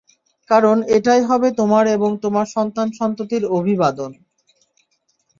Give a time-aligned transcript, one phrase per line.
[0.49, 4.11] কারণ এটাই হবে তোমার এবং তোমার সন্তান-সন্ততির অভিবাদন।